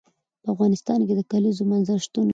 [0.43, 2.29] په افغانستان کې د کلیزو منظره شتون لري.